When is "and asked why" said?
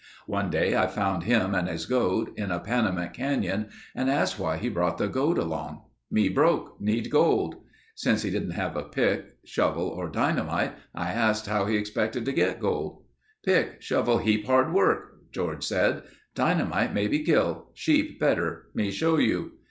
3.93-4.57